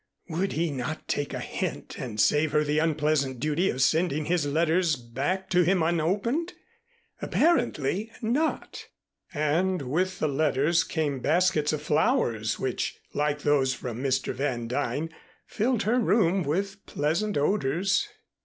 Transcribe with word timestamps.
Would 0.29 0.53
he 0.53 0.71
not 0.71 1.07
take 1.07 1.31
a 1.31 1.39
hint 1.39 1.99
and 1.99 2.19
save 2.19 2.53
her 2.53 2.63
the 2.63 2.79
unpleasant 2.79 3.39
duty 3.39 3.69
of 3.69 3.83
sending 3.83 4.25
his 4.25 4.47
letters 4.47 4.95
back 4.95 5.47
to 5.51 5.61
him 5.61 5.83
unopened? 5.83 6.53
Apparently 7.21 8.11
not! 8.19 8.87
And 9.31 9.83
with 9.83 10.17
the 10.17 10.27
letters 10.27 10.83
came 10.83 11.19
baskets 11.19 11.71
of 11.71 11.83
flowers 11.83 12.57
which, 12.57 12.97
like 13.13 13.43
those 13.43 13.75
from 13.75 14.01
Mr. 14.01 14.33
Van 14.33 14.67
Duyn, 14.67 15.11
filled 15.45 15.83
her 15.83 15.99
room 15.99 16.41
with 16.41 16.83
pleasant 16.87 17.37
odors. 17.37 18.07